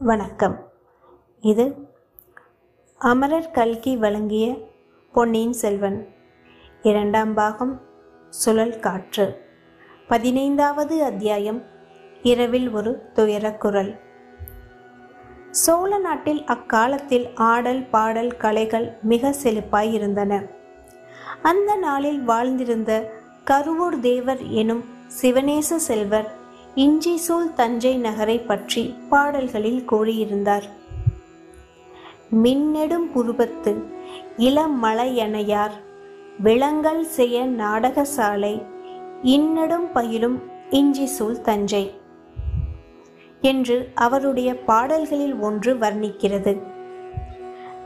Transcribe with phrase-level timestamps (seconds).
[0.00, 0.68] வணக்கம்.
[1.40, 1.88] இது
[2.98, 4.56] அமரர் கல்கி வழங்கிய
[5.12, 6.08] பொன்னியின் செல்வன்.
[6.82, 7.80] இரண்டாம் பாகம்
[8.30, 9.44] சுழல் காற்று.
[10.08, 11.62] பதினைந்தாவது அத்தியாயம்
[12.22, 14.00] இரவில் ஒரு துயரக்குரல்
[15.50, 20.42] சோழ நாட்டில் அக்காலத்தில் ஆடல் பாடல் கலைகள் மிக செழிப்பாய் இருந்தன.
[21.42, 23.10] அந்த நாளில் வாழ்ந்திருந்த
[23.44, 24.84] கருவூர் தேவர் எனும்
[25.22, 26.37] சிவநேச செல்வர்
[26.82, 30.66] இஞ்சிசூல் தஞ்சை நகரை பற்றி பாடல்களில் கூறியிருந்தார்.
[32.42, 33.72] மின்னெடும் புருவத்து
[34.36, 35.74] இளமலையணையார்
[36.38, 38.52] விளங்கல் செய்ய நாடகசாலை
[39.22, 40.38] இன்னடும் பயிலும்
[40.70, 41.84] இஞ்சிசூல் தஞ்சை
[43.40, 46.54] என்று அவருடைய பாடல்களில் ஒன்று வர்ணிக்கிறது.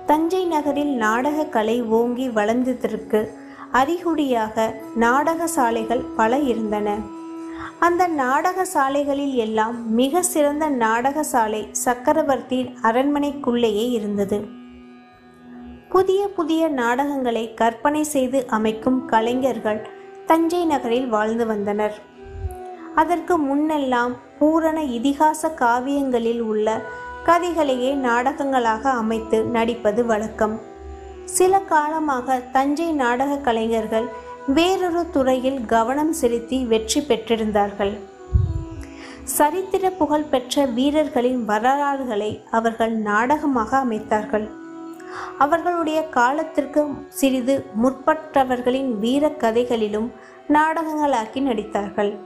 [0.07, 3.29] தஞ்சை நகரில் நாடக கலை ஓங்கி வளர்ந்ததற்கு
[3.73, 7.21] அறிகுறியாக நாடக சாலைகள் பல இருந்தன.
[7.85, 14.39] அந்த நாடக சாலைகளில் எல்லாம் மிக சிறந்த நாடக சாலை சக்கரவர்த்தியின் அரண்மனைக்குள்ளேயே இருந்தது.
[15.89, 19.81] புதிய புதிய நாடகங்களை கற்பனை செய்து அமைக்கும் கலைஞர்கள்
[20.27, 21.97] தஞ்சை நகரில் வாழ்ந்து வந்தனர்.
[22.95, 26.81] அதற்கு முன்னெல்லாம் பூரண இதிகாச காவியங்களில் உள்ள
[27.27, 30.61] கதைகளையே நாடகங்களாக அமைத்து நடிப்பது வழக்கம்.
[31.25, 34.09] சில காலமாக தஞ்சை நாடக கலைஞர்கள்
[34.47, 37.99] வேறொரு துறையில் கவனம் செலுத்தி வெற்றி பெற்றிருந்தார்கள்.
[39.25, 44.51] சரித்திர புகழ் பெற்ற வீரர்களின் வரலாறுகளை அவர்கள் நாடகமாக அமைத்தார்கள்.
[45.39, 50.13] அவர்களுடைய காலத்திற்கு சிறிது முற்பட்டவர்களின் வீர கதைகளிலும்
[50.49, 52.19] நாடகங்களாக்கி நடித்தார்கள்.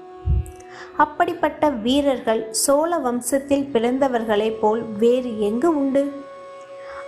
[0.96, 6.24] அப்படிப்பட்ட வீரர்கள் சோழ வம்சத்தில் பிறந்தவர்களைப் போல் வேறு எங்கு உண்டு?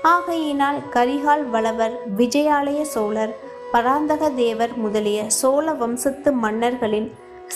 [0.03, 7.09] ஆகையினால் கரிகால் வளவர் விஜயாலய சோழர் பராந்தக தேவர் முதலிய சோழ வம்சத்து மன்னர்களின்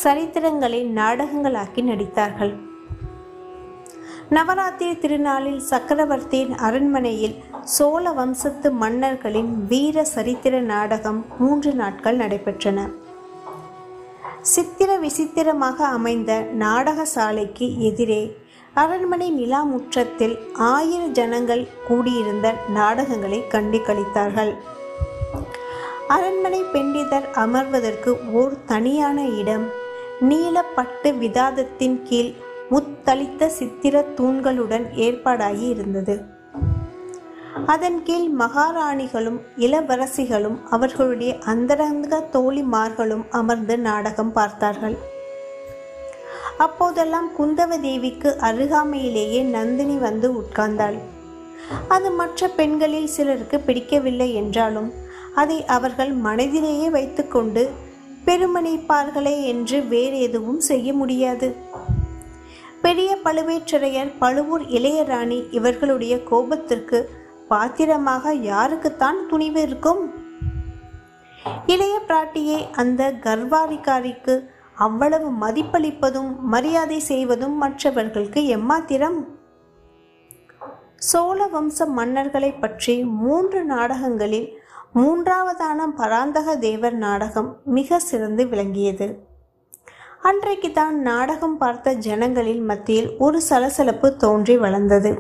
[0.03, 2.53] சரித்திரங்களை நாடகங்களாக்கி நடித்தார்கள்.
[4.29, 7.37] நவராத்திரி திருநாளில் சக்கரவர்த்தியின் அரண்மனையில்
[7.77, 12.79] சோழ வம்சத்து மன்னர்களின் வீர சரித்திர நாடகம் மூன்று நாட்கள் நடைபெற்றன.
[14.53, 18.23] சித்திர விசித்திரமாக அமைந்த நாடக சாலைக்கு எதிரே
[18.75, 20.37] அரண்மனை நிலா முற்றத்தில்
[20.71, 24.53] ஆயிர ஜனங்கள் கூடியிருந்த நாடகங்களை கண்டு கழித்தார்கள்
[26.09, 29.67] அரண்மனை பெண்டிதர் அமர்வதற்கு ஓர் தனியான இடம்.
[30.21, 32.33] நீலப்பட்டு விதாதத்தின் கீழ்
[32.71, 36.23] முத்தளித்த சித்திர தூண்களுடன் ஏற்பாடாகி இருந்தது.
[37.67, 44.97] அதன் கீழ் மகாராணிகளும் இளவரசிகளும் அவர்களுடைய அந்தரங்க தோழிமார்களும் அமர்ந்து நாடகம் பார்த்தார்கள்.
[46.57, 50.99] அப்போதெல்லாம் குந்தவ தேவிக்கு அருகாமையிலேயே நந்தினி வந்து உட்கார்ந்தாள்.
[51.89, 54.93] அது மற்ற பெண்களில் சிலருக்கு பிடிக்கவில்லை என்றாலும்
[55.35, 57.71] அதை அவர்கள் மனதிலேயே வைத்துக்கொண்டு
[58.25, 61.57] பெருமணிப்பார்களே என்று வேறு எதுவும் செய்ய முடியாது.
[62.83, 67.03] பெரிய பழுவேற்றரையர் பழுவூர் இளையராணி இவர்களுடைய கோபத்திற்கு
[67.49, 70.15] பாத்திரமாக யாருக்குத்தான் துணிவு இருக்கும்?
[71.67, 79.27] இளைய பிராட்டியை அந்த கர்வாரிகாரிக்கு அவ்வளவு மதிப்பளிப்பதும் மரியாதை செய்வதும் மற்றவர்களுக்கு எம்மாத்திரம்?
[80.97, 84.61] சோழ வம்ச மன்னர்களை பற்றி மூன்று நாடகங்களில்
[84.95, 89.27] மூன்றாவதான பராந்தக தேவர் நாடகம் மிக சிறந்து விளங்கியது.
[90.23, 95.19] அன்றைக்கு தான் நாடகம் பார்த்த ஜனங்களில் மத்தியில் ஒரு சலசலப்பு தோன்றி வளர்ந்தது.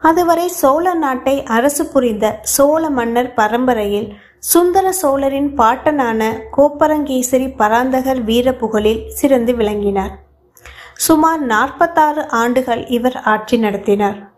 [0.00, 9.08] அதுவரை சோழ நாட்டை அரசு புரிந்த சோழ மன்னர் பரம்பரையில் சுந்தர சோழரின் பாட்டனான கோப்பரங்கேசரி பராந்தகர் வீர புகழில்
[9.08, 10.18] சிறந்து விளங்கினார்.
[10.96, 14.29] சுமார் நாற்பத்தாறு ஆண்டுகள் இவர் ஆட்சி நடத்தினார்.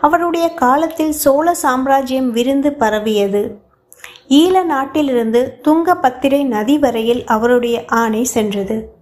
[0.00, 3.58] அவருடைய காலத்தில் சோழ சாம்ராஜ்யம் விருந்து பரவியது.
[4.28, 8.94] ஈழ நாட்டிலிருந்து துங்கபத்திரை நதி வரையில் அவருடைய ஆணை சென்றது.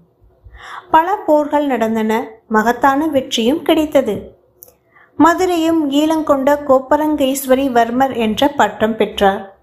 [0.90, 4.36] பல போர்கள் நடந்தன மகத்தான வெற்றியும் கிடைத்தது.
[5.16, 9.56] மதுரையும் ஈழங்கொண்ட கோப்பரங்கேஸ்வரி வர்மர் என்ற பட்டம் பெற்றார்.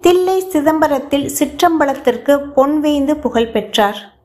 [0.00, 4.17] தில்லை சிதம்பரத்தில் சிற்றம்பலத்திற்கு பொன்வேய்ந்து புகழ் பெற்றார்.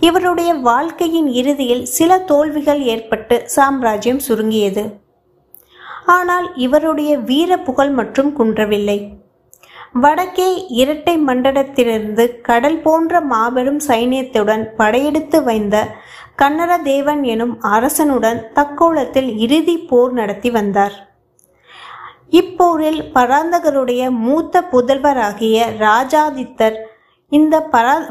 [0.00, 4.84] இவருடைய வாழ்க்கையின் இறுதியில் சில தோல்விகள் ஏற்பட்டு சாம்ராஜ்யம் சுருங்கியது.
[6.06, 8.98] ஆனால் இவருடைய வீர புகழ் மற்றும் குன்றவில்லை.
[9.92, 15.76] வடக்கே இரட்டை மண்டலத்திலிருந்து கடல் போன்ற மாபெரும் சைனியத்துடன் படையெடுத்து வைந்த
[16.42, 20.96] கன்னரதேவன் எனும் அரசனுடன் தக்கோலத்தில் இறுதி போர் நடத்தி வந்தார்.
[22.30, 26.76] இப்போரில் பராந்தகருடைய மூத்த புதல்வராகிய ராஜாதித்தர்
[27.32, 27.56] இந்த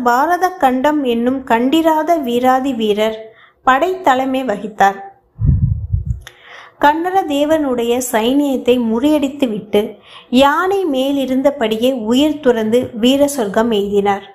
[0.08, 3.18] பாரத கண்டம் என்னும் கண்டிராத வீராதி வீரர்
[3.68, 4.98] படைத்தலைமை வகித்தார்.
[6.84, 9.82] கன்னர தேவனுடைய சைனியத்தை முறியடித்துவிட்டு
[10.42, 14.26] யானை மேலிருந்தபடியே உயிர் துறந்து வீர சொர்க்கம் எய்தினார்.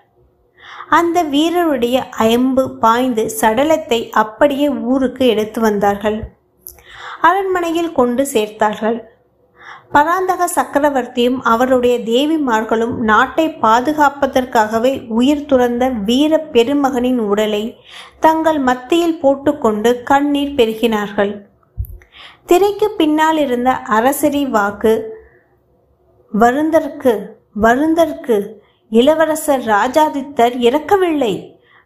[0.99, 6.19] அந்த வீரருடைய அயம்பு பாய்ந்து சடலத்தை அப்படியே ஊருக்கு எடுத்து வந்தார்கள்.
[7.29, 8.99] அரண்மனையில் கொண்டு சேர்த்தார்கள்.
[9.91, 17.65] பராந்தக சக்கரவர்த்தியும் அவருடைய தேவிமார்களும் நாட்டை பாதுகாப்பதற்காகவே உயிர் துறந்த வீர பெருமகனின் உடலை
[18.21, 21.33] தங்கள் மத்தியில் போட்டுக்கொண்டு கண்ணீர் பெருகினார்கள்.
[22.47, 24.95] திரைக்கு பின்னால் இருந்த அரசரி வாக்கு
[26.33, 27.13] வருந்தற்கு
[27.55, 28.37] வருந்தற்கு
[28.89, 31.35] இளவரசர் ராஜாதித்தர் இறக்கவில்லை.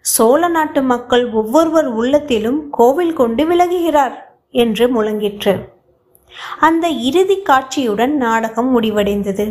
[0.00, 4.16] சோழ நாட்டு மக்கள் ஒவ்வொருவர் உள்ளத்திலும் கோவில் கொண்டு விலகுகிறார்
[4.50, 5.54] என்று முழங்கிற்று.
[6.60, 9.46] அந்த இறுதி காட்சியுடன் நாடகம் முடிவடைந்தது.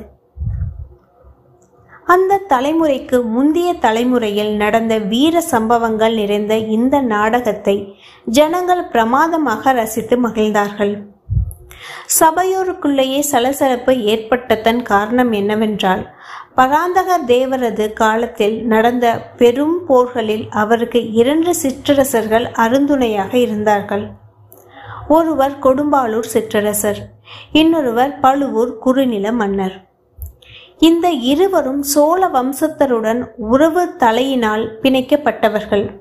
[2.06, 7.76] அந்த தலைமுறைக்கு முந்தைய தலைமுறையில் நடந்த வீர சம்பவங்கள் நிறைந்த இந்த நாடகத்தை
[8.38, 10.94] ஜனங்கள் பிரமாதமாக ரசித்து மகிழ்ந்தார்கள்.
[12.20, 16.04] சபையோருக்குள்ளேயே சலசலப்பு ஏற்பட்டதன் காரணம் என்னவென்றால்
[16.56, 19.06] பராந்தக தேவரது காலத்தில் நடந்த
[19.38, 24.06] பெரும் போர்களில் அவருக்கு இரண்டு சிற்றரசர்கள் அருந்துணையாக இருந்தார்கள்.
[25.08, 26.98] ஒருவர் கொடும்பாளூர் சிற்றரசர்
[27.52, 29.86] இன்னொருவர் பழுவூர் குறுநில மன்னர்.
[30.78, 36.00] இந்த இருவரும் சோழ வம்சத்தருடன் உறவு தலையினால் பிணைக்கப்பட்டவர்கள்.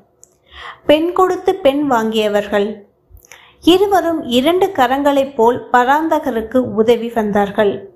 [0.86, 2.74] பெண் கொடுத்து பெண் வாங்கியவர்கள்.
[3.60, 7.90] இருவரும் இரண்டு கரங்களைப் போல் பராந்தகருக்கு உதவி வந்தார்கள்.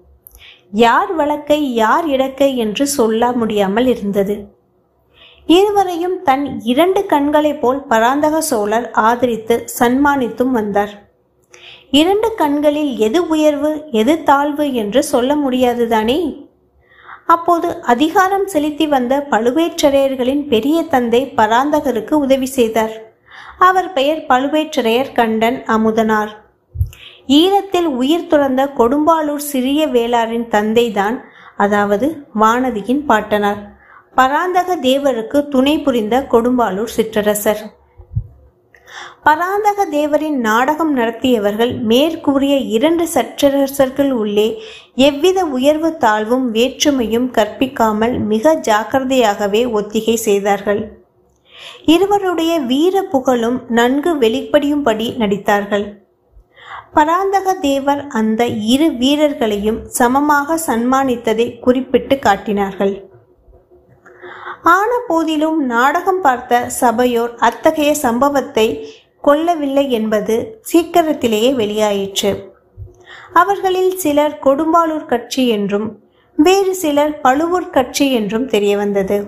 [0.70, 4.55] யார் வழக்கை யார் இடக்கை என்று சொல்ல முடியாமல் இருந்தது.
[5.46, 11.08] இருவரையும் தன் இரண்டு கண்களைப் போல் பராந்தக சோழர் ஆதரித்து சன்மானித்தும் வந்தார்.
[11.90, 16.48] இரண்டு கண்களில் எது உயர்வு எது தாழ்வு என்று சொல்ல முடியாதுதானே?
[17.26, 23.14] அப்போது அதிகாரம் செலுத்தி வந்த பழுவேற்றரையர்களின் பெரிய தந்தை பராந்தகருக்கு உதவி செய்தார்.
[23.58, 26.28] அவர் பெயர் பழுவேற்றரையர் கண்டன் அமுதனார்.
[27.26, 31.20] ஈழத்தில் உயிர் துறந்த கொடும்பாளூர் சிறிய வேளாரின் தந்தைதான்
[31.56, 33.75] அதாவது வானதியின் பாட்டனார்.
[34.18, 37.62] பராந்தக தேவருக்கு துணை புரிந்த கொடும்பாளூர் சிற்றரசர்.
[39.22, 44.46] பராந்தக தேவரின் நாடகம் நடத்தியவர்கள் மேற்கூறிய இரண்டு சற்றரசர்கள் உள்ளே
[44.94, 50.80] எவ்வித உயர்வு தாழ்வும் வேற்றுமையும் கற்பிக்காமல் மிக ஜாக்கிரதையாகவே ஒத்திகை செய்தார்கள்.
[51.84, 55.86] இருவருடைய வீர புகழும் நன்கு வெளிப்படியும்படி நடித்தார்கள்.
[56.92, 58.42] பராந்தக தேவர் அந்த
[58.74, 62.94] இரு வீரர்களையும் சமமாக சன்மானித்ததை குறிப்பிட்டு காட்டினார்கள்.
[64.74, 68.66] ஆன போதிலும் நாடகம் பார்த்த சபையோர் அத்தகைய சம்பவத்தை
[69.24, 70.34] கொல்லவில்லை என்பது
[70.70, 72.32] சீக்கிரத்திலேயே வெளியாயிற்று.
[73.32, 75.88] அவர்களில் சிலர் கொடும்பாளூர் கட்சி என்றும்
[76.38, 79.18] வேறு சிலர் பழுவூர் கட்சி என்றும் தெரியவந்தது.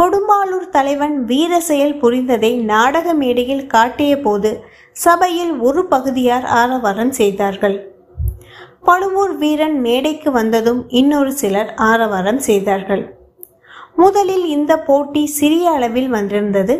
[0.00, 4.50] கொடும்பாளூர் தலைவன் வீர செயல் புரிந்ததை நாடக மேடையில் காட்டிய போது
[4.96, 7.76] சபையில் ஒரு பகுதியார் ஆரவாரம் செய்தார்கள்.
[8.88, 13.04] பழுவூர் வீரன் மேடைக்கு வந்ததும் இன்னொரு சிலர் ஆரவாரம் செய்தார்கள்.
[13.96, 16.74] முதலில் இந்த போட்டி சிறிய அளவில் வந்திருந்தது.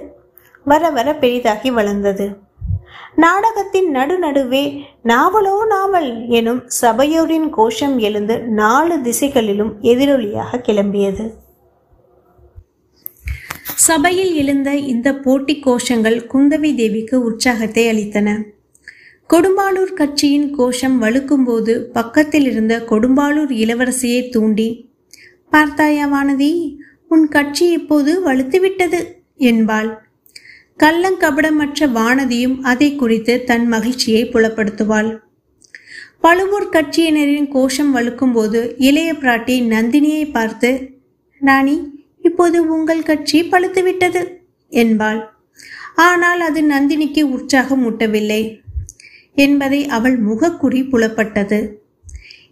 [0.67, 2.27] வர வர பெரிதாகி வளர்ந்தது.
[3.15, 4.65] நாடகத்தின் நடுநடுவே
[5.05, 11.25] நாவலோ நாவல் எனும் சபையோரின் கோஷம் எழுந்து நாலு திசைகளிலும் எதிரொலியாக கிளம்பியது.
[13.87, 18.29] சபையில் எழுந்த இந்த போட்டி கோஷங்கள் குந்தவி தேவிக்கு உற்சாகத்தை அளித்தன.
[19.31, 24.69] கொடும்பாளூர் கட்சியின் கோஷம் வலுக்கும்போது பக்கத்தில் இருந்த கொடும்பாளூர் இளவரசியை தூண்டி
[25.51, 26.53] பார்த்தாயா வானதி?
[27.13, 29.01] உன் கட்சி இப்போது வலுத்துவிட்டது
[29.51, 29.91] என்பாள்.
[30.79, 35.11] கள்ளங்கபடமற்ற வானதியும் அதை குறித்து தன் மகிழ்ச்சியை புலப்படுத்துவாள்.
[36.21, 40.71] பழுவூர் கட்சியினரின் கோஷம் வலுக்கும்போது இளைய பிராட்டி நந்தினியை பார்த்து
[41.43, 41.77] ராணி
[42.23, 44.23] இப்போது உங்கள் கட்சி பழுத்துவிட்டது
[44.73, 45.21] என்பாள்.
[46.07, 48.43] ஆனால் அது நந்தினிக்கு உற்சாகம் ஊட்டவில்லை
[49.37, 51.61] என்பதை அவள் முகக்குறி புலப்பட்டது.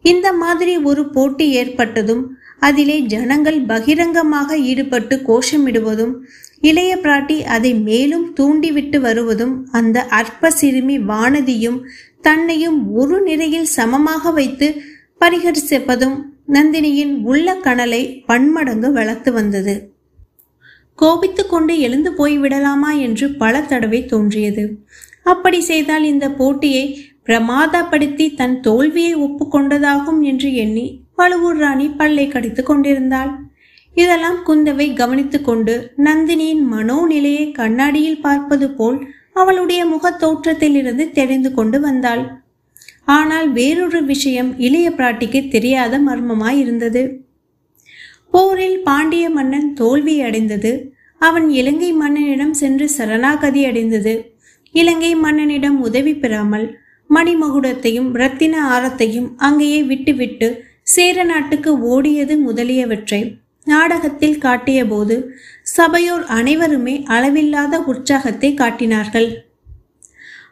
[0.02, 2.24] இந்த மாதிரி ஒரு போட்டி ஏற்பட்டதும்
[2.60, 6.14] அதிலே ஜனங்கள் பகிரங்கமாக ஈடுபட்டு கோஷமிடுவதும்
[6.60, 11.78] இளைய பிராட்டி அதை மேலும் தூண்டிவிட்டு வருவதும் அந்த அற்ப சிறுமி வானதியும்
[12.20, 14.82] தன்னையும் ஒரு நிறையில் சமமாக வைத்து
[15.20, 16.16] பரிகரிசிப்பதும்
[16.52, 19.92] நந்தினியின் உள்ள கனலை பன்மடங்கு வளர்த்து வந்தது.
[20.94, 24.64] கோபித்து கொண்டு எழுந்து போய்விடலாமா என்று பல தடவை தோன்றியது.
[25.22, 26.84] அப்படி செய்தால் இந்த போட்டியை
[27.24, 33.30] பிரமாதப்படுத்தி தன் தோல்வியை ஒப்புக்கொண்டதாகும் என்று எண்ணி பழுவூர் ராணி பல்லை கடித்துக் கொண்டிருந்தாள்.
[33.94, 38.98] இதெல்லாம் குந்தவை கவனித்துக்கொண்டு நந்தினியின் மனோநிலையை கண்ணாடியில் பார்ப்பது போல்
[39.34, 42.22] அவளுடைய முகத் தோற்றத்திலிருந்து தெரிந்து கொண்டு வந்தாள்.
[43.04, 47.02] ஆனால் வேறொரு விஷயம் இளைய பிராட்டிக்கு தெரியாத மர்மமாய் இருந்தது
[48.30, 50.72] போரில் பாண்டிய மன்னன் தோல்வி அடைந்தது.
[51.18, 54.14] அவன் இலங்கை மன்னனிடம் சென்று சரணாகதி அடைந்தது.
[54.74, 56.66] இலங்கை மன்னனிடம் உதவி பெறாமல்
[57.10, 60.48] மணிமகுடத்தையும் ரத்தின ஆரத்தையும் அங்கேயே விட்டுவிட்டு
[60.90, 65.24] சேர நாட்டுக்கு ஓடியது முதலியவற்றை நாடகத்தில் காட்டியபோது
[65.62, 69.46] சபையோர் அனைவருமே அளவில்லாத உற்சாகத்தை காட்டினார்கள்.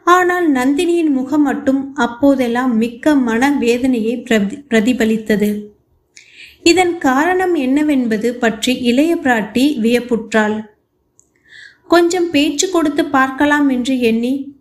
[0.03, 5.65] ஆனால் நந்தினியின் முகம் மட்டும் அப்போதெல்லாம் மிக்க மன வேதனையை பிரதி- பிரதிபலித்தது.
[6.63, 10.65] இதன் காரணம் என்னவென்பது பற்றி இளைய பிராட்டி வியப்புற்றாள்.
[11.87, 14.58] கொஞ்சம் பேச்சு கொடுத்து பார்க்கலாம் என்று எண்ணி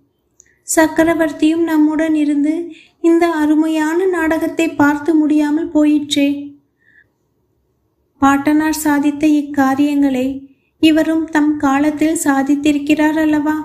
[0.77, 2.55] சக்கரவர்த்தியும் நம்முடன் இருந்து
[3.01, 6.29] இந்த அருமையான நாடகத்தை பார்த்து முடியாமல் போயிற்றே.
[8.21, 10.27] பாட்டனார் சாதித்த இக்காரியங்களை
[10.83, 13.57] இவரும் தம் காலத்தில் சாதித்திருக்கிறார் அல்லவா?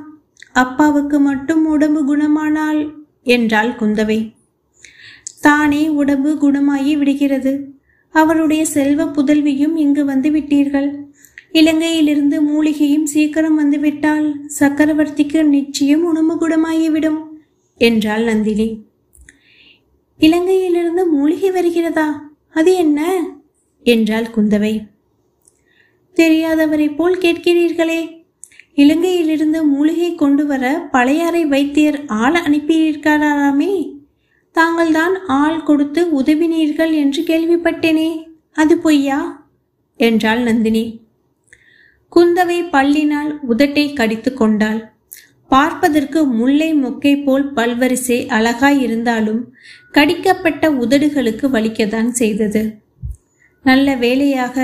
[0.53, 2.81] அப்பாவுக்கு மட்டும் உடம்பு குணமானால்
[3.23, 4.19] என்றாள் குந்தவை.
[5.41, 7.53] தானே உடம்பு குணமாகி விடுகிறது.
[8.15, 10.89] அவருடைய செல்வ புதல்வியும் இங்கு வந்து விட்டீர்கள்.
[11.53, 17.19] இலங்கையிலிருந்து மூலிகையும் சீக்கிரம் வந்துவிட்டால் சக்கரவர்த்திக்கு நிச்சயம் உணவு குடமாகிவிடும்
[17.77, 18.83] என்றாள் நந்தினி.
[20.19, 22.31] இலங்கையிலிருந்து மூலிகை வருகிறதா?
[22.53, 23.27] அது என்ன?
[23.83, 24.81] என்றாள் குந்தவை.
[26.15, 28.25] தெரியாதவரை போல் கேட்கிறீர்களே.
[28.75, 33.97] இலங்கையிலிருந்து மூலிகை கொண்டு வர பழையாறை வைத்தியர் ஆள் அனுப்பியிருக்கிறாராமே.
[34.51, 38.23] தாங்கள்தான் ஆள் கொடுத்து உதவினீர்கள் என்று கேள்விப்பட்டேனே.
[38.53, 39.49] அது பொய்யா?
[39.97, 41.02] என்றாள் நந்தினி.
[42.15, 44.81] குந்தவை பல்லினால் உதட்டை கடித்து கொண்டாள்.
[45.51, 49.41] பார்ப்பதற்கு முல்லை மொக்கை போல் பல்வரிசை அழகாய் இருந்தாலும்
[49.91, 52.63] கடிக்கப்பட்ட உதடுகளுக்கு வலிக்கத்தான் செய்தது.
[53.65, 54.57] நல்ல வேலையாக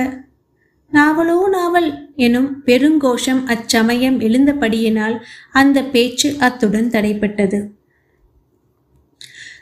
[0.91, 5.17] நாவலோ நாவல் எனும் பெருங்கோஷம் அச்சமயம் எழுந்தபடியினால்
[5.51, 7.59] அந்த பேச்சு அத்துடன் தடைப்பட்டது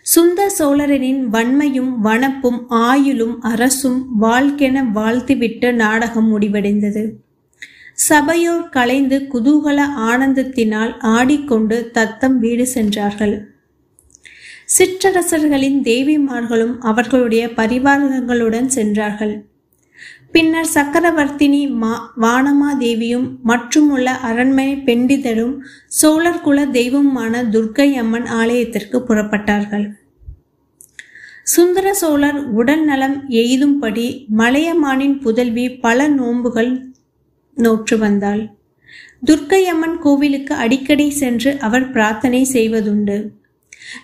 [0.03, 7.03] சுந்த சோழரனின் வன்மையும் வனப்பும் ஆயுளும் அரசும் வாழ்க்கென வாழ்த்துவிட்டு நாடகம் முடிவடைந்தது.
[7.97, 13.51] சபையோர் கலைந்து குதூகல ஆனந்தத்தினால் ஆடிக்கொண்டு தத்தம் வீடு சென்றார்கள்.
[14.77, 19.45] சிற்றரசர்களின் தேவிமார்களும் அவர்களுடைய பரிவாரங்களுடன் சென்றார்கள்.
[20.31, 25.55] பின்னர் சக்கரவர்த்தினி மா வானமாதேவியும் மற்றுமுள்ள அரண்மனை பெண்டிதரும்
[25.87, 29.87] சோழர் குல தெய்வமான துர்க்கை அம்மன் ஆலயத்திற்கு புறப்பட்டார்கள்.
[31.43, 36.86] சுந்தர சோழர் உடல் நலம் எய்தும்படி மலையமானின் புதல்வி பல நோன்புகள்
[37.57, 38.43] நோற்று வந்தாள்.
[39.25, 43.17] துர்க்கையம்மன் கோவிலுக்கு அடிக்கடி சென்று அவர் பிரார்த்தனை செய்வதுண்டு.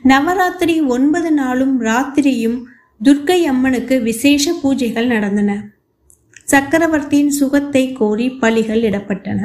[0.03, 2.59] நவராத்திரி ஒன்பது நாளும் ராத்திரியும்
[3.03, 5.51] துர்க்கை அம்மனுக்கு விசேஷ பூஜைகள் நடந்தன.
[6.43, 9.39] சக்கரவர்த்தியின் சுகத்தை கோரி பலிகள் இடப்பட்டன.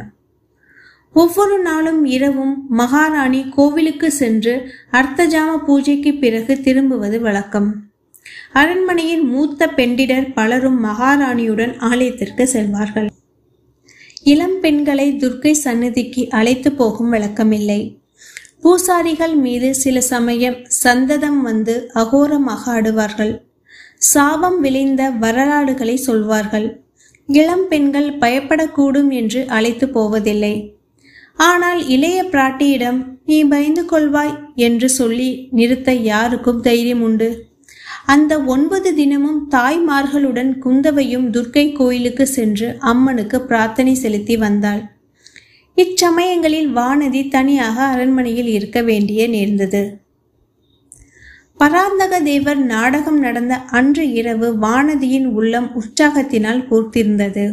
[1.12, 4.54] ஒவ்வொரு நாளும் இரவும் மகாராணி கோவிலுக்கு சென்று
[4.92, 7.70] அர்த்தஜாம பூஜைக்கு பிறகு திரும்புவது வழக்கம்.
[8.52, 13.08] அரண்மனையின் மூத்த பெண்டிடர் பலரும் மகாராணியுடன் ஆலயத்திற்கு செல்வார்கள்.
[14.24, 17.80] இளம் பெண்களை துர்க்கை சந்நிதிக்கு அழைத்து போகும் வழக்கமில்லை
[18.62, 23.32] பூசாரிகள் மீது சில சமயம் சந்ததம் வந்து அகோரமாக ஆடுவார்கள்.
[23.96, 26.66] சாபம் விளைந்த வரலாறுகளை சொல்வார்கள்.
[27.28, 30.54] இளம் பெண்கள் பயப்படக்கூடும் என்று அழைத்து போவதில்லை.
[31.36, 37.47] ஆனால் இளைய பிராட்டியிடம் நீ பயந்து கொள்வாய் என்று சொல்லி நிறுத்த யாருக்கும் தைரியம் உண்டு?
[38.08, 44.82] அந்த ஒன்பது தினமும் தாய்மார்களுடன் குந்தவையும் துர்க்கை கோயிலுக்கு சென்று அம்மனுக்கு பிரார்த்தனை செலுத்தி வந்தாள்.
[45.76, 49.82] இச்சமயங்களில் வானதி தனியாக அரண்மனையில் இருக்க வேண்டிய நேர்ந்தது.
[51.56, 57.46] பராந்தக தேவர் நாடகம் நடந்த அன்று இரவு வானதியின் உள்ளம் உற்சாகத்தினால் பூர்த்திருந்தது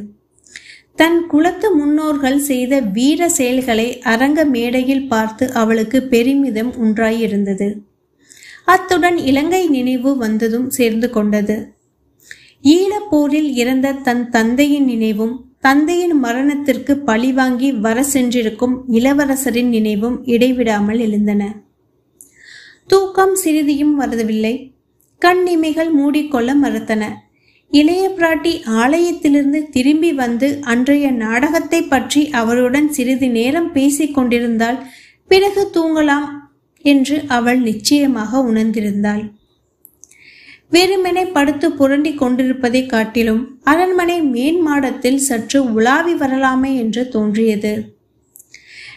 [0.95, 7.67] தன் குலத்து முன்னோர்கள் செய்த வீர செயல்களை அரங்க மேடையில் பார்த்து அவளுக்கு பெருமிதம் உண்டாயிருந்தது.
[8.65, 11.74] அத்துடன் இலங்கை நினைவு வந்ததும் சேர்ந்து கொண்டது.
[12.63, 21.63] ஈழப்போரில் இறந்த தன் தந்தையின் நினைவும் தந்தையின் மரணத்திற்கு பழிவாங்கி வர சென்றிருக்கும் இளவரசரின் நினைவும் இடைவிடாமல் எழுந்தன.
[22.88, 24.74] தூக்கம் சிறிதியும் வரவில்லை.
[25.19, 27.03] கண்ணிமைகள் மூடிக்கொள்ள மறுத்தன.
[27.72, 34.84] இளைய பிராட்டி ஆலயத்திலிருந்து திரும்பி வந்து அன்றைய நாடகத்தை பற்றி அவருடன் சிறிது நேரம் பேசிக் கொண்டிருந்தால்
[35.27, 36.27] பிறகு தூங்கலாம்
[36.86, 39.24] என்று அவள் நிச்சயமாக உணர்ந்திருந்தாள்.
[40.72, 47.74] வெறுமனை படுத்து புரண்டி கொண்டிருப்பதை காட்டிலும் அரண்மனை மேன் மாடத்தில் சற்று உலாவி வரலாமே என்று தோன்றியது.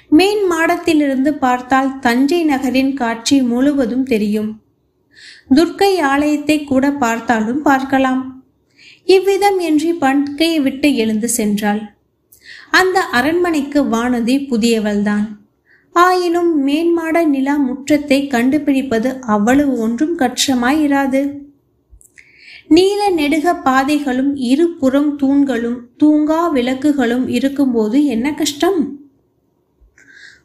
[0.08, 4.50] மேன் மாடத்திலிருந்து பார்த்தால் தஞ்சை நகரின் காட்சி முழுவதும் தெரியும்.
[5.54, 8.22] துர்க்கை ஆலயத்தை கூட பார்த்தாலும் பார்க்கலாம்.
[9.04, 11.82] இவ்விதம் என்று பண்கையை விட்டு எழுந்து சென்றாள்.
[12.70, 15.26] அந்த அரண்மனைக்கு வானதி புதியவள்தான்.
[15.92, 21.38] ஆயினும் மேன்மாட நிலா முற்றத்தை கண்டுபிடிப்பது அவ்வளவு ஒன்றும் கஷ்டமாயிராது.
[22.68, 28.80] நீல நெடுக பாதைகளும் இருபுறம் தூண்களும் தூங்கா விளக்குகளும் இருக்கும்போது என்ன கஷ்டம்?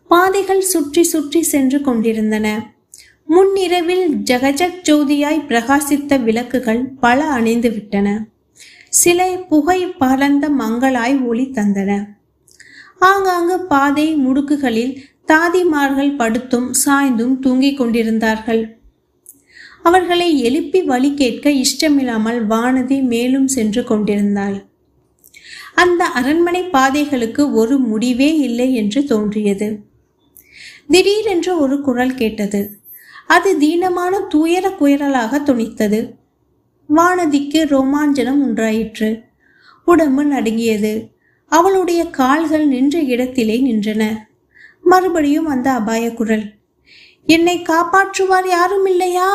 [0.07, 2.47] பாதைகள் சுற்றி சுற்றி சென்று கொண்டிருந்தன.
[3.25, 8.25] முன்னிரவில் ஜகஜக் ஜோதியாய் பிரகாசித்த விளக்குகள் பல அணைந்து விட்டன.
[8.89, 11.91] சில புகை பறந்த மங்களாய் ஒளி தந்தன.
[12.99, 14.93] ஆங்காங்கு பாதை முடுக்குகளில்
[15.27, 18.77] தாதிமார்கள் படுத்தும் சாய்ந்தும் தூங்கிக் கொண்டிருந்தார்கள்.
[19.83, 24.65] அவர்களை எழுப்பி வழி கேட்க இஷ்டமில்லாமல் வானதி மேலும் சென்று கொண்டிருந்தாள்.
[25.75, 29.79] அந்த அரண்மனை பாதைகளுக்கு ஒரு முடிவே இல்லை என்று தோன்றியது.
[30.87, 32.79] திடீரென்று ஒரு குரல் கேட்டது.
[33.27, 36.09] அது தீனமான துயர குயரலாக துணித்தது.
[36.95, 39.23] வானதிக்கு ரோமாஞ்சனம் உண்டாயிற்று.
[39.85, 41.09] உடம்பு நடுங்கியது.
[41.47, 44.15] அவளுடைய கால்கள் நின்ற இடத்திலே நின்றன.
[44.83, 46.45] மறுபடியும் அந்த அபாய குரல்.
[47.25, 49.29] என்னை காப்பாற்றுவார் யாரும் இல்லையா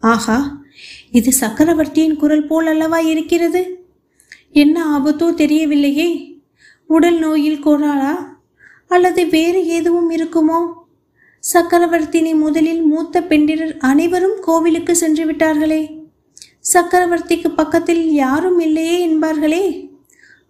[0.00, 0.62] ஆஹா
[1.10, 3.86] இது சக்கரவர்த்தியின் குரல் போல் அல்லவா இருக்கிறது?
[4.50, 6.36] என்ன ஆபத்தோ தெரியவில்லையே.
[6.86, 8.36] உடல் நோயில் கோராளா
[8.88, 10.72] அல்லது வேறு எதுவும் இருக்குமோ?
[11.52, 16.06] சக்கரவர்த்தினி முதலில் மூத்த பெண்டிரர் அனைவரும் கோவிலுக்கு சென்று விட்டார்களே.
[16.74, 19.90] சக்கரவர்த்திக்கு பக்கத்தில் யாரும் இல்லையே என்பார்களே.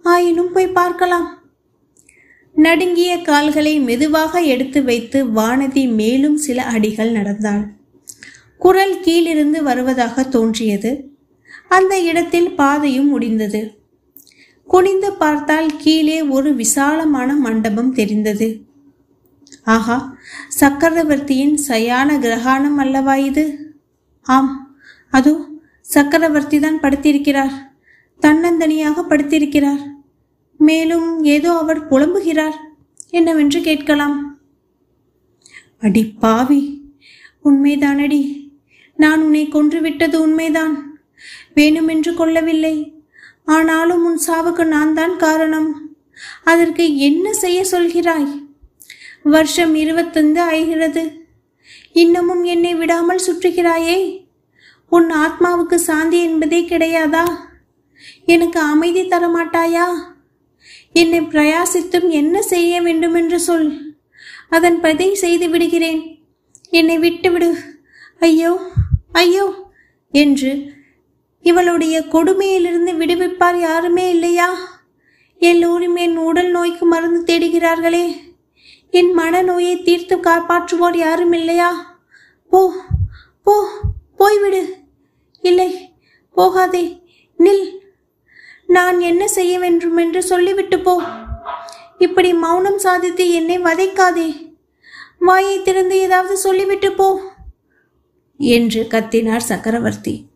[0.03, 1.38] ஆயினும் போய் பார்க்கலாம்.
[2.59, 7.65] நடுங்கிய கால்களை மெதுவாக எடுத்து வைத்து வானதி மேலும் சில அடிகள் நடந்தாள்.
[8.59, 10.91] குரல் கீழிருந்து வருவதாக தோன்றியது.
[11.69, 13.61] அந்த இடத்தில் பாதையும் முடிந்தது.
[14.65, 18.49] குனிந்து பார்த்தால் கீழே ஒரு விசாலமான மண்டபம் தெரிந்தது.
[19.65, 20.17] ஆஹா
[20.49, 23.45] சக்கரவர்த்தியின் சயான கிரகாணம் அல்லவா இது?
[24.23, 24.77] ஆம்
[25.11, 25.35] அதோ
[25.81, 27.55] சக்கரவர்த்தி தான் படுத்திருக்கிறார்.
[28.23, 29.85] தன்னந்தனியாக படுத்திருக்கிறார்.
[30.59, 32.57] மேலும் ஏதோ அவர் புலம்புகிறார்.
[33.11, 34.17] என்னவென்று கேட்கலாம்?
[35.81, 36.61] அடி பாவி!
[37.45, 38.51] உண்மைதானடி.
[38.97, 40.75] நான் உன்னை கொன்றுவிட்டது உண்மைதான்.
[41.55, 43.03] வேணுமென்று கொள்ளவில்லை.
[43.45, 45.97] ஆனாலும் உன் சாவுக்கு நான் தான் காரணம்.
[46.45, 48.47] அதற்கு என்ன செய்ய சொல்கிறாய்?
[49.23, 51.27] வருஷம் இருபத்தைந்து ஆகிறது.
[51.93, 53.99] இன்னமும் என்னை விடாமல் சுற்றுகிறாயே.
[54.89, 57.25] உன் ஆத்மாவுக்கு சாந்தி என்பதே கிடையாதா?
[58.27, 59.87] எனக்கு அமைதி தர மாட்டாயா
[61.01, 63.69] என்னை பிரயாசித்தும் என்ன செய்ய வேண்டுமென்று சொல்.
[64.49, 66.01] அதன் பதை செய்து விடுகிறேன்.
[66.71, 67.51] என்னை விட்டுவிடு.
[68.21, 68.53] ஐயோ
[69.13, 69.47] ஐயோ
[70.15, 70.53] என்று
[71.45, 74.49] இவளுடைய கொடுமையிலிருந்து விடுவிப்பார் யாருமே இல்லையா?
[75.41, 78.07] எல்லோரும் என் உடல் நோய்க்கு மருந்து தேடுகிறார்களே.
[78.91, 81.71] என் மனநோயை தீர்த்து காப்பாற்றுவோர் யாரும் இல்லையா?
[82.53, 82.61] போ
[83.47, 83.55] போ
[84.19, 84.63] போய்விடு.
[85.45, 85.71] இல்லை
[86.37, 86.85] போகாதே.
[87.39, 87.67] நில்.
[88.69, 91.03] நான் என்ன செய்ய வேண்டும் என்று சொல்லிவிட்டு போ.
[91.99, 94.57] இப்படி மௌனம் சாதித்து என்னை வதைக்காதே.
[95.19, 97.21] வாயை திறந்து ஏதாவது சொல்லிவிட்டு போ.
[98.39, 100.27] என்று கத்தினார் சக்கரவர்த்தி.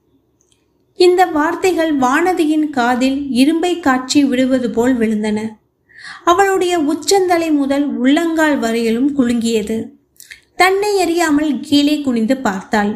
[0.95, 5.49] இந்த வார்த்தைகள் வானதியின் காதில் இரும்பை காட்சி விடுவது போல் விழுந்தன.
[6.25, 9.89] அவளுடைய உச்சந்தலை முதல் உள்ளங்கால் வரையிலும் குலுங்கியது.
[10.57, 12.93] தன்னை அறியாமல் கீழே குனிந்து பார்த்தாள்.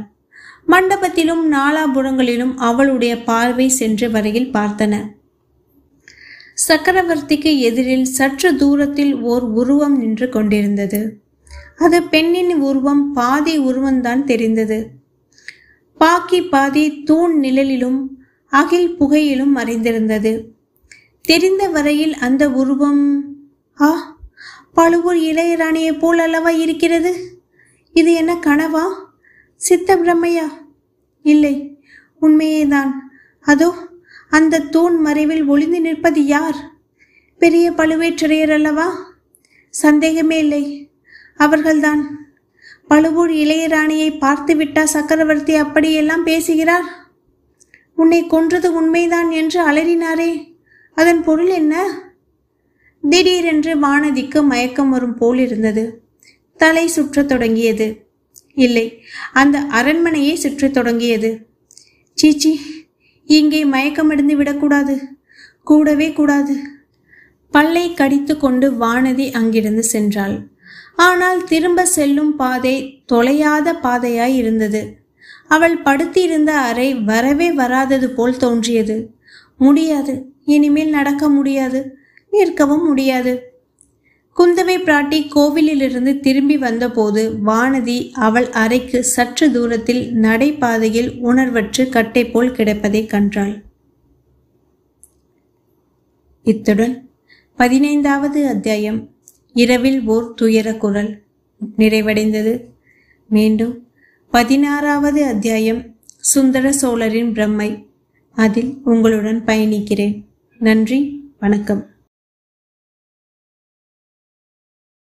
[0.68, 5.14] மண்டபத்திலும் நாலாபுறங்களிலும் அவளுடைய பார்வை சென்ற வரையில் பார்த்தன.
[6.68, 11.20] சக்கரவர்த்திக்கு எதிரில் சற்று தூரத்தில் ஓர் உருவம் நின்று கொண்டிருந்தது.
[11.78, 14.88] அது பெண்ணின் உருவம் பாதி உருவம்தான் தெரிந்தது.
[15.98, 18.00] பாக்கி பாதி தூண் நிழலிலும்
[18.48, 20.44] அகில் புகையிலும் மறைந்திருந்தது.
[21.22, 23.24] தெரிந்த வரையில் அந்த உருவம்
[23.80, 24.18] ஆ
[24.74, 27.12] பழுவூர் இளையராணியைப் போல் அல்லவா இருக்கிறது?
[27.92, 28.84] இது என்ன கனவா?
[29.56, 30.48] சித்த பிரம்மையா
[31.22, 31.80] இல்லை
[32.20, 32.90] உண்மையேதான்.
[33.40, 33.74] அதோ
[34.30, 36.70] அந்த தூண் மறைவில் ஒளிந்து நிற்பது யார்?
[37.38, 39.14] பெரிய பழுவேற்றரையர் அல்லவா?
[39.70, 40.90] சந்தேகமே இல்லை.
[41.36, 42.26] அவர்கள்தான்.
[42.88, 46.84] பழுவூர் இளையராணியை பார்த்துவிட்டா சக்கரவர்த்தி அப்படியெல்லாம் பேசுகிறார்?
[47.94, 50.54] உன்னை கொன்றது உண்மைதான் என்று அலறினாரே.
[50.94, 52.00] அதன் பொருள் என்ன?
[53.08, 56.02] திடீரென்று வானதிக்கு மயக்கம் வரும் போல் இருந்தது.
[56.56, 58.06] தலை சுற்றத் தொடங்கியது.
[58.54, 61.46] இல்லை அந்த அரண்மனையை சுற்றத் தொடங்கியது.
[62.14, 62.60] சீச்சி
[63.26, 65.02] இங்கே மயக்கமடைந்து விடக்கூடாது.
[65.64, 66.56] கூடவே கூடாது.
[67.50, 70.46] பல்லை கடித்து கொண்டு வானதி அங்கிருந்து சென்றாள்.
[70.96, 74.96] ஆனால் திரும்ப செல்லும் பாதை தொலையாத பாதையாய் இருந்தது.
[75.48, 79.14] அவள் படுத்தியிருந்த அறை வரவே வராதது போல் தோன்றியது.
[79.56, 80.14] முடியாது.
[80.44, 81.98] இனிமேல் நடக்க முடியாது.
[82.32, 83.55] நிற்கவும் முடியாது.
[84.38, 93.06] குந்தவை பிராட்டி கோவிலிலிருந்து திரும்பி வந்தபோது வானதி அவள் அறைக்கு சற்று தூரத்தில் நடைபாதையில் உணர்வற்று கட்டை போல் கிடப்பதை
[93.06, 93.62] கண்டாள்.
[96.42, 97.10] இத்துடன்
[97.56, 99.10] பதினைந்தாவது அத்தியாயம்
[99.52, 101.22] இரவில் ஓர் துயர குரல்
[101.78, 102.60] நிறைவடைந்தது.
[103.28, 103.88] மீண்டும்
[104.30, 107.86] பதினாறாவது அத்தியாயம் சுந்தர சோழரின் பிரம்மை.
[108.32, 110.24] அதில் உங்களுடன் பயணிக்கிறேன்.
[110.58, 111.86] நன்றி வணக்கம்.